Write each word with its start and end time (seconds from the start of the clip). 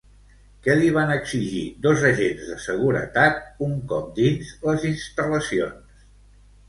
Què 0.67 0.75
li 0.77 0.87
van 0.95 1.11
exigir 1.15 1.61
dos 1.83 2.05
agents 2.09 2.47
de 2.53 2.57
seguretat 2.65 3.37
un 3.69 3.77
cop 3.93 4.09
dins 4.19 4.51
les 4.71 4.87
instal·lacions? 4.93 6.05